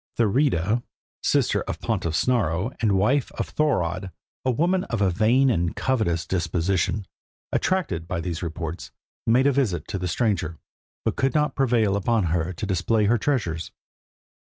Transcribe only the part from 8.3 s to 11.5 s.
reports, made a visit to the stranger, but could